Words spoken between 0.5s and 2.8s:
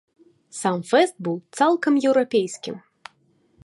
Сам фэст быў цалкам еўрапейскім.